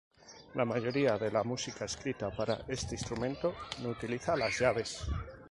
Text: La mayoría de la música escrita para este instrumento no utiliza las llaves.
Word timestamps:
La 0.55 0.65
mayoría 0.65 1.15
de 1.19 1.31
la 1.31 1.43
música 1.43 1.85
escrita 1.85 2.31
para 2.31 2.59
este 2.67 2.95
instrumento 2.95 3.53
no 3.83 3.89
utiliza 3.89 4.35
las 4.35 4.57
llaves. 4.59 5.03